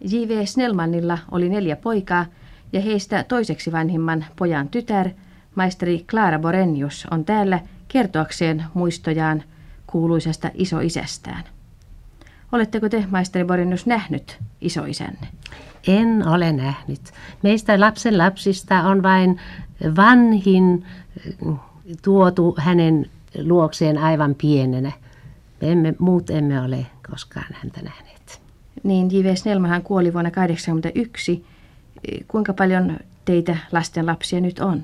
J.V. 0.00 0.46
Snellmanilla 0.46 1.18
oli 1.30 1.48
neljä 1.48 1.76
poikaa 1.76 2.26
ja 2.72 2.80
heistä 2.80 3.24
toiseksi 3.24 3.72
vanhimman 3.72 4.24
pojan 4.36 4.68
tytär, 4.68 5.08
maisteri 5.54 6.04
Clara 6.08 6.38
Borenius, 6.38 7.06
on 7.10 7.24
täällä 7.24 7.60
kertoakseen 7.88 8.64
muistojaan 8.74 9.42
kuuluisesta 9.86 10.50
isoisästään. 10.54 11.44
Oletteko 12.52 12.88
te, 12.88 13.04
maisteri 13.10 13.44
Borenius, 13.44 13.86
nähnyt 13.86 14.38
isoisänne? 14.60 15.28
En 15.88 16.28
ole 16.28 16.52
nähnyt. 16.52 17.00
Meistä 17.42 17.80
lapsen 17.80 18.18
lapsista 18.18 18.82
on 18.82 19.02
vain 19.02 19.40
vanhin 19.96 20.86
tuotu 22.02 22.54
hänen 22.58 23.10
luokseen 23.42 23.98
aivan 23.98 24.34
pienenä. 24.34 24.92
Me 25.60 25.72
emme, 25.72 25.94
muut 25.98 26.30
emme 26.30 26.60
ole 26.60 26.86
koskaan 27.10 27.54
häntä 27.62 27.82
nähneet. 27.82 28.47
Niin, 28.82 29.10
J.V. 29.10 29.34
Snellmanhan 29.34 29.82
kuoli 29.82 30.12
vuonna 30.12 30.30
1981. 30.30 31.44
Kuinka 32.28 32.52
paljon 32.52 32.98
teitä 33.24 33.56
lasten 33.72 34.06
lapsia 34.06 34.40
nyt 34.40 34.58
on? 34.58 34.82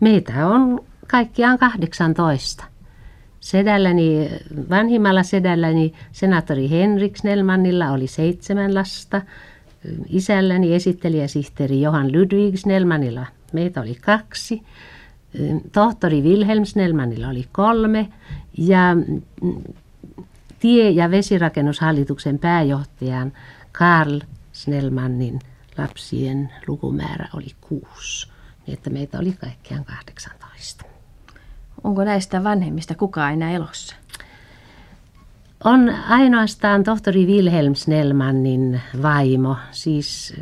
Meitä 0.00 0.46
on 0.46 0.84
kaikkiaan 1.08 1.58
18. 1.58 2.64
Sedälläni, 3.40 4.30
vanhimmalla 4.70 5.22
sedälläni 5.22 5.92
senaattori 6.12 6.70
Henrik 6.70 7.16
Snellmanilla 7.16 7.90
oli 7.90 8.06
seitsemän 8.06 8.74
lasta. 8.74 9.22
Isälläni 10.08 10.74
esittelijäsihteeri 10.74 11.82
Johan 11.82 12.12
Ludwig 12.12 12.56
Snellmanilla 12.56 13.26
meitä 13.52 13.80
oli 13.80 13.94
kaksi. 13.94 14.62
Tohtori 15.72 16.22
Wilhelm 16.22 16.64
Snellmanilla 16.64 17.28
oli 17.28 17.44
kolme 17.52 18.08
ja 18.58 18.96
tie- 20.60 20.90
ja 20.90 21.10
vesirakennushallituksen 21.10 22.38
pääjohtajan 22.38 23.32
Karl 23.72 24.20
Snellmanin 24.52 25.38
lapsien 25.78 26.50
lukumäärä 26.66 27.28
oli 27.34 27.54
kuusi. 27.60 28.28
Niin 28.66 28.74
että 28.74 28.90
meitä 28.90 29.18
oli 29.18 29.32
kaikkiaan 29.32 29.84
18. 29.84 30.84
Onko 31.84 32.04
näistä 32.04 32.44
vanhemmista 32.44 32.94
kukaan 32.94 33.32
enää 33.32 33.50
elossa? 33.50 33.96
On 35.64 35.94
ainoastaan 36.08 36.84
tohtori 36.84 37.26
Wilhelm 37.26 37.74
Snellmanin 37.74 38.80
vaimo, 39.02 39.56
siis 39.70 40.34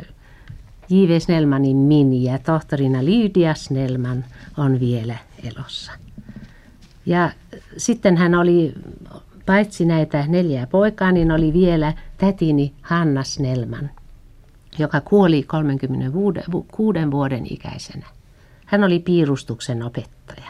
J.V. 0.89 1.19
Snellmanin 1.19 1.77
Mini 1.77 2.23
ja 2.23 2.39
tohtorina 2.39 3.05
Lydia 3.05 3.53
Snellman 3.53 4.25
on 4.57 4.79
vielä 4.79 5.15
elossa. 5.43 5.91
Ja 7.05 7.31
sitten 7.77 8.17
hän 8.17 8.35
oli, 8.35 8.73
paitsi 9.49 9.85
näitä 9.85 10.25
neljää 10.27 10.67
poikaa, 10.67 11.11
niin 11.11 11.31
oli 11.31 11.53
vielä 11.53 11.93
tätini 12.17 12.73
Hanna 12.81 13.23
Snellman, 13.23 13.89
joka 14.79 15.01
kuoli 15.01 15.43
36 15.43 16.39
vuoden 17.11 17.53
ikäisenä. 17.53 18.05
Hän 18.65 18.83
oli 18.83 18.99
piirustuksen 18.99 19.83
opettaja. 19.83 20.49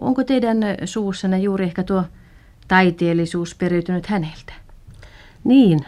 Onko 0.00 0.24
teidän 0.24 0.56
suussanne 0.84 1.38
juuri 1.38 1.64
ehkä 1.64 1.82
tuo 1.82 2.04
taiteellisuus 2.68 3.54
periytynyt 3.54 4.06
häneltä? 4.06 4.52
Niin, 5.44 5.80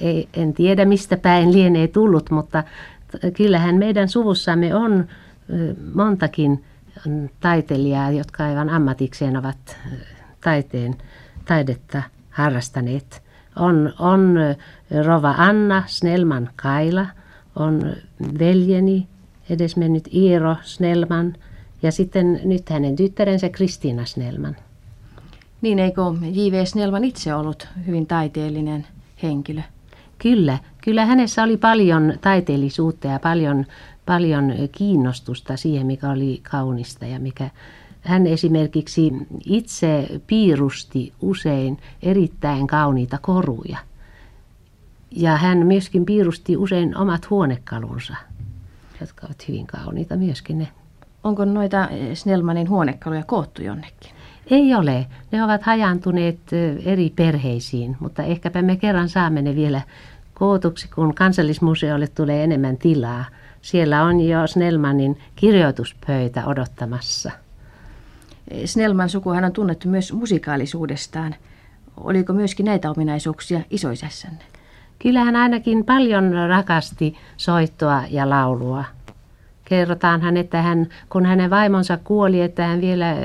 ei, 0.00 0.28
en 0.34 0.54
tiedä 0.54 0.84
mistä 0.84 1.16
päin 1.16 1.52
lienee 1.52 1.88
tullut, 1.88 2.30
mutta 2.30 2.64
kyllähän 3.36 3.74
meidän 3.76 4.08
suvussamme 4.08 4.74
on 4.74 5.06
montakin 5.94 6.64
taiteilijaa, 7.40 8.10
jotka 8.10 8.44
aivan 8.44 8.70
ammatikseen 8.70 9.36
ovat 9.36 9.76
taiteen, 10.44 10.96
taidetta 11.48 12.02
harrastaneet. 12.30 13.22
On, 13.56 13.92
on 13.98 14.36
Rova 15.04 15.34
Anna 15.38 15.82
Snellman 15.86 16.50
Kaila, 16.56 17.06
on 17.56 17.82
veljeni 18.38 19.08
edesmennyt 19.50 20.08
Iiro 20.14 20.56
Snellman 20.62 21.34
ja 21.82 21.92
sitten 21.92 22.40
nyt 22.44 22.70
hänen 22.70 22.96
tyttärensä 22.96 23.48
Kristiina 23.48 24.04
Snellman. 24.04 24.56
Niin 25.60 25.78
eikö 25.78 26.00
J.V. 26.32 26.64
Snellman 26.64 27.04
itse 27.04 27.34
ollut 27.34 27.68
hyvin 27.86 28.06
taiteellinen 28.06 28.86
henkilö? 29.22 29.60
Kyllä, 30.18 30.58
kyllä 30.84 31.06
hänessä 31.06 31.42
oli 31.42 31.56
paljon 31.56 32.14
taiteellisuutta 32.20 33.06
ja 33.06 33.18
paljon, 33.18 33.66
paljon 34.06 34.52
kiinnostusta 34.72 35.56
siihen, 35.56 35.86
mikä 35.86 36.10
oli 36.10 36.40
kaunista 36.50 37.06
ja 37.06 37.20
mikä 37.20 37.50
hän 38.08 38.26
esimerkiksi 38.26 39.12
itse 39.44 40.20
piirusti 40.26 41.12
usein 41.20 41.78
erittäin 42.02 42.66
kauniita 42.66 43.18
koruja. 43.22 43.78
Ja 45.10 45.36
hän 45.36 45.66
myöskin 45.66 46.04
piirusti 46.04 46.56
usein 46.56 46.96
omat 46.96 47.30
huonekalunsa, 47.30 48.14
jotka 49.00 49.26
ovat 49.26 49.48
hyvin 49.48 49.66
kauniita 49.66 50.16
myöskin 50.16 50.58
ne. 50.58 50.68
Onko 51.24 51.44
noita 51.44 51.88
Snellmanin 52.14 52.68
huonekaluja 52.68 53.24
koottu 53.24 53.62
jonnekin? 53.62 54.10
Ei 54.50 54.74
ole. 54.74 55.06
Ne 55.32 55.44
ovat 55.44 55.62
hajantuneet 55.62 56.38
eri 56.84 57.12
perheisiin, 57.16 57.96
mutta 58.00 58.22
ehkäpä 58.22 58.62
me 58.62 58.76
kerran 58.76 59.08
saamme 59.08 59.42
ne 59.42 59.54
vielä 59.54 59.80
kootuksi, 60.34 60.88
kun 60.94 61.14
kansallismuseolle 61.14 62.06
tulee 62.06 62.44
enemmän 62.44 62.76
tilaa. 62.76 63.24
Siellä 63.62 64.02
on 64.04 64.20
jo 64.20 64.46
Snellmanin 64.46 65.18
kirjoituspöytä 65.36 66.46
odottamassa. 66.46 67.30
Snellman 68.64 69.08
sukuhan 69.08 69.44
on 69.44 69.52
tunnettu 69.52 69.88
myös 69.88 70.12
musikaalisuudestaan. 70.12 71.34
Oliko 71.96 72.32
myöskin 72.32 72.66
näitä 72.66 72.90
ominaisuuksia 72.90 73.60
isoisässänne? 73.70 74.44
Kyllähän 74.98 75.36
ainakin 75.36 75.84
paljon 75.84 76.32
rakasti 76.48 77.16
soittoa 77.36 78.02
ja 78.10 78.30
laulua. 78.30 78.84
Kerrotaanhan, 79.64 80.36
että 80.36 80.62
hän, 80.62 80.86
kun 81.08 81.26
hänen 81.26 81.50
vaimonsa 81.50 81.96
kuoli, 81.96 82.40
että 82.40 82.66
hän 82.66 82.80
vielä 82.80 83.16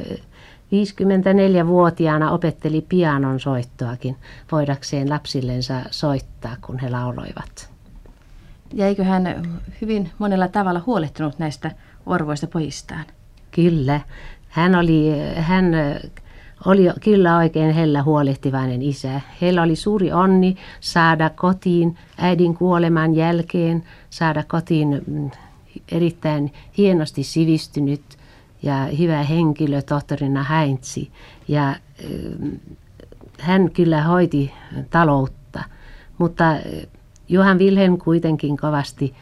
54-vuotiaana 0.74 2.32
opetteli 2.32 2.86
pianon 2.90 3.40
soittoakin 3.40 4.18
voidakseen 4.52 5.10
lapsillensa 5.10 5.82
soittaa, 5.92 6.56
kun 6.62 6.80
he 6.80 6.90
lauloivat. 6.90 7.74
Ja 8.74 8.88
eikö 8.88 9.04
hän 9.04 9.44
hyvin 9.82 10.10
monella 10.20 10.48
tavalla 10.48 10.82
huolehtinut 10.86 11.40
näistä 11.40 11.72
orvoista 12.06 12.48
pojistaan? 12.48 13.06
Kyllä. 13.52 14.02
Hän 14.54 14.76
oli, 14.76 15.12
hän 15.36 15.66
oli 16.66 16.90
kyllä 17.04 17.38
oikein 17.38 17.74
hellä 17.74 18.04
huolehtivainen 18.04 18.82
isä. 18.82 19.22
Heillä 19.42 19.62
oli 19.62 19.76
suuri 19.76 20.12
onni 20.12 20.56
saada 20.80 21.30
kotiin 21.30 21.98
äidin 22.18 22.56
kuoleman 22.56 23.16
jälkeen, 23.16 23.84
saada 24.10 24.44
kotiin 24.48 25.02
mm, 25.08 25.32
erittäin 25.92 26.54
hienosti 26.78 27.24
sivistynyt 27.24 28.02
ja 28.64 28.88
hyvä 29.00 29.24
henkilö, 29.24 29.82
tohtorina 29.82 30.44
Häintsi. 30.44 31.12
Ja 31.48 31.76
hän 33.40 33.72
kyllä 33.72 34.04
hoiti 34.04 34.52
taloutta, 34.90 35.64
mutta 36.18 36.56
Johan 37.30 37.60
Wilhelm 37.60 37.98
kuitenkin 37.98 38.58
kovasti 38.58 39.14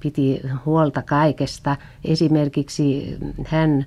piti 0.00 0.40
huolta 0.64 1.02
kaikesta. 1.02 1.76
Esimerkiksi 2.04 3.16
hän 3.44 3.86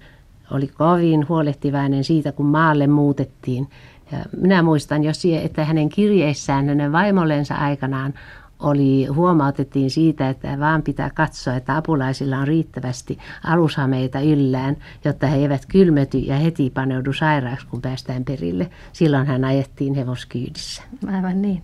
oli 0.52 0.68
kovin 0.68 1.28
huolehtivainen 1.30 2.04
siitä, 2.04 2.32
kun 2.32 2.46
maalle 2.46 2.88
muutettiin. 2.88 3.70
Ja 4.12 4.18
minä 4.38 4.64
muistan 4.64 5.04
jo, 5.04 5.12
että 5.42 5.66
hänen 5.66 5.90
kirjeissään 5.90 6.68
hänen 6.68 6.92
vaimollensa 6.92 7.56
aikanaan 7.56 8.14
oli, 8.60 9.06
huomautettiin 9.06 9.90
siitä, 9.90 10.30
että 10.30 10.60
vaan 10.60 10.82
pitää 10.82 11.10
katsoa, 11.10 11.56
että 11.56 11.78
apulaisilla 11.78 12.38
on 12.38 12.48
riittävästi 12.48 13.18
alushameita 13.44 14.20
yllään, 14.20 14.78
jotta 15.06 15.28
he 15.28 15.38
eivät 15.38 15.66
kylmety 15.66 16.18
ja 16.18 16.38
heti 16.38 16.70
paneudu 16.70 17.14
sairaaksi, 17.14 17.68
kun 17.68 17.82
päästään 17.82 18.26
perille. 18.26 18.70
Silloin 18.94 19.28
hän 19.28 19.46
ajettiin 19.46 19.94
hevoskyydissä. 19.94 20.84
Aivan 21.16 21.42
niin. 21.42 21.62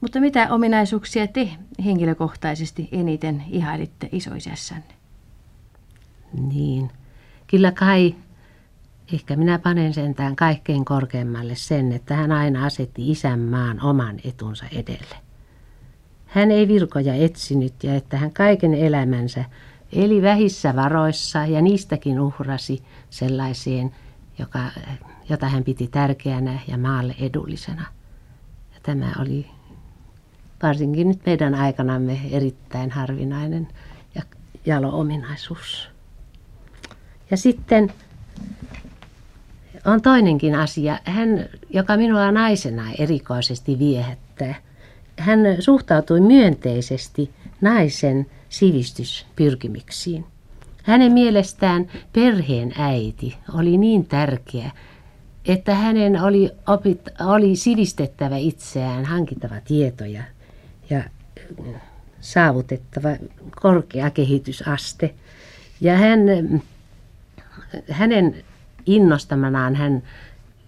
Mutta 0.00 0.20
mitä 0.20 0.48
ominaisuuksia 0.50 1.26
te 1.26 1.48
henkilökohtaisesti 1.84 2.88
eniten 2.92 3.44
ihailitte 3.50 4.08
isoisässänne? 4.12 4.94
Niin, 6.48 6.90
kyllä 7.52 7.72
kai 7.72 8.14
ehkä 9.12 9.36
minä 9.36 9.58
panen 9.58 9.94
sentään 9.94 10.36
kaikkein 10.36 10.84
korkeammalle 10.84 11.54
sen, 11.54 11.92
että 11.92 12.14
hän 12.14 12.32
aina 12.32 12.66
asetti 12.66 13.10
isänmaan 13.10 13.82
oman 13.82 14.20
etunsa 14.24 14.64
edelle. 14.72 15.16
Hän 16.26 16.50
ei 16.50 16.68
virkoja 16.68 17.14
etsinyt 17.14 17.84
ja 17.84 17.94
että 17.94 18.16
hän 18.16 18.32
kaiken 18.32 18.74
elämänsä 18.74 19.44
eli 19.92 20.22
vähissä 20.22 20.76
varoissa 20.76 21.46
ja 21.46 21.62
niistäkin 21.62 22.20
uhrasi 22.20 22.82
sellaiseen, 23.10 23.94
joka, 24.38 24.58
jota 25.28 25.48
hän 25.48 25.64
piti 25.64 25.88
tärkeänä 25.88 26.58
ja 26.68 26.78
maalle 26.78 27.14
edullisena. 27.20 27.86
Ja 28.74 28.80
tämä 28.82 29.12
oli 29.18 29.50
varsinkin 30.62 31.08
nyt 31.08 31.20
meidän 31.26 31.54
aikanamme 31.54 32.20
erittäin 32.30 32.90
harvinainen 32.90 33.68
ja 34.14 34.22
jalo-ominaisuus. 34.66 35.91
Ja 37.32 37.36
sitten 37.36 37.92
on 39.84 40.02
toinenkin 40.02 40.54
asia, 40.54 40.98
hän, 41.04 41.48
joka 41.70 41.96
minua 41.96 42.32
naisena 42.32 42.92
erikoisesti 42.98 43.78
viehättää– 43.78 44.54
hän 45.22 45.38
suhtautui 45.58 46.20
myönteisesti 46.20 47.30
naisen 47.60 48.26
sivistyspyrkimyksiin. 48.48 50.24
Hänen 50.82 51.12
mielestään 51.12 51.90
perheen 52.12 52.72
äiti 52.78 53.36
oli 53.54 53.76
niin 53.76 54.06
tärkeä, 54.06 54.70
että 55.44 55.74
hänen 55.74 56.22
oli, 56.22 56.50
opit, 56.66 57.00
oli 57.26 57.56
sivistettävä 57.56 58.36
itseään, 58.36 59.04
hankittava 59.04 59.60
tietoja 59.64 60.22
ja 60.90 61.04
saavutettava 62.20 63.08
korkea 63.60 64.10
kehitysaste. 64.10 65.14
Ja 65.80 65.96
hän, 65.96 66.20
hänen 67.90 68.44
innostamanaan 68.86 69.74
hän 69.74 70.02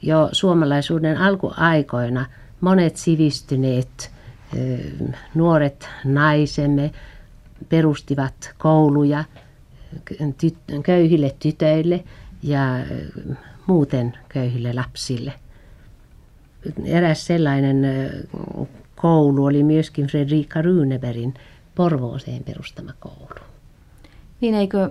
jo 0.03 0.29
suomalaisuuden 0.33 1.19
alkuaikoina 1.19 2.27
monet 2.61 2.97
sivistyneet 2.97 4.11
nuoret 5.35 5.89
naisemme 6.05 6.91
perustivat 7.69 8.55
kouluja 8.59 9.25
köyhille 10.83 11.37
tytöille 11.39 12.05
ja 12.43 12.63
muuten 13.67 14.19
köyhille 14.29 14.73
lapsille. 14.73 15.33
Eräs 16.85 17.27
sellainen 17.27 17.83
koulu 18.97 19.45
oli 19.45 19.63
myöskin 19.63 20.07
Fredrika 20.07 20.63
Runebergin 20.63 21.35
Porvooseen 21.75 22.45
perustama 22.45 22.93
koulu. 23.01 23.45
Niin 24.41 24.55
eikö 24.55 24.91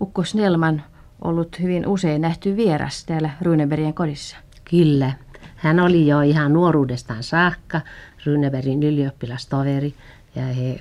Ukko 0.00 0.24
Snellman 0.24 0.82
ollut 1.24 1.60
hyvin 1.60 1.86
usein 1.86 2.20
nähty 2.20 2.56
vieras 2.56 3.04
täällä 3.04 3.30
Runebergien 3.40 3.94
kodissa? 3.94 4.36
Kyllä. 4.70 5.12
Hän 5.56 5.80
oli 5.80 6.06
jo 6.06 6.20
ihan 6.20 6.52
nuoruudestaan 6.52 7.22
saakka 7.22 7.80
Runebergin 8.26 8.82
ylioppilastoveri 8.82 9.94
ja 10.34 10.42
he, 10.42 10.80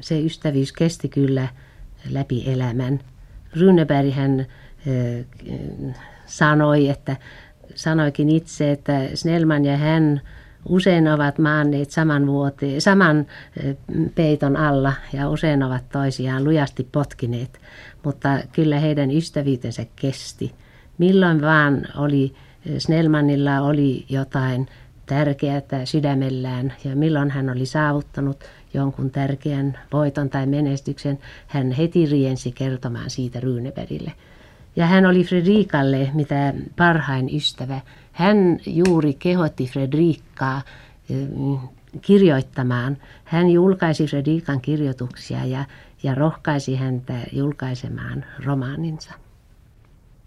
se 0.00 0.20
ystävyys 0.20 0.72
kesti 0.72 1.08
kyllä 1.08 1.48
läpi 2.10 2.44
elämän. 2.46 3.00
Runeberg 3.60 4.12
hän 4.12 4.46
sanoi, 6.26 6.88
että 6.88 7.16
sanoikin 7.74 8.28
itse, 8.28 8.70
että 8.70 9.00
Snellman 9.14 9.64
ja 9.64 9.76
hän 9.76 10.20
usein 10.68 11.08
ovat 11.08 11.38
maanneet 11.38 11.90
saman, 11.90 12.26
vuote, 12.26 12.80
saman 12.80 13.26
peiton 14.14 14.56
alla 14.56 14.92
ja 15.12 15.28
usein 15.28 15.62
ovat 15.62 15.88
toisiaan 15.88 16.44
lujasti 16.44 16.88
potkineet, 16.92 17.60
mutta 18.04 18.38
kyllä 18.52 18.78
heidän 18.78 19.10
ystävyytensä 19.10 19.86
kesti. 19.96 20.52
Milloin 20.98 21.42
vaan 21.42 21.86
oli 21.96 22.34
Snellmanilla 22.78 23.60
oli 23.60 24.04
jotain 24.08 24.66
tärkeää 25.06 25.84
sydämellään 25.84 26.72
ja 26.84 26.96
milloin 26.96 27.30
hän 27.30 27.50
oli 27.50 27.66
saavuttanut 27.66 28.44
jonkun 28.74 29.10
tärkeän 29.10 29.78
voiton 29.92 30.30
tai 30.30 30.46
menestyksen, 30.46 31.18
hän 31.46 31.70
heti 31.70 32.06
riensi 32.06 32.52
kertomaan 32.52 33.10
siitä 33.10 33.40
Runebergille. 33.40 34.12
Ja 34.76 34.86
hän 34.86 35.06
oli 35.06 35.24
Fredrikalle 35.24 36.10
mitä 36.14 36.54
parhain 36.76 37.36
ystävä. 37.36 37.80
Hän 38.12 38.36
juuri 38.66 39.14
kehotti 39.14 39.66
Fredrikkaa 39.66 40.62
kirjoittamaan. 42.02 42.96
Hän 43.24 43.50
julkaisi 43.50 44.06
Fredrikan 44.06 44.60
kirjoituksia 44.60 45.44
ja, 45.44 45.64
ja 46.02 46.14
rohkaisi 46.14 46.76
häntä 46.76 47.14
julkaisemaan 47.32 48.24
romaaninsa. 48.44 49.25